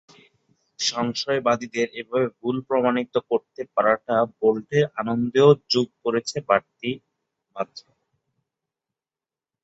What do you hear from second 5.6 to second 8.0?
যোগ করেছে বাড়তি মাত্রা।